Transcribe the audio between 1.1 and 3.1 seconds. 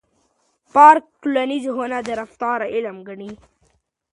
ټولنپوهنه د رفتار علم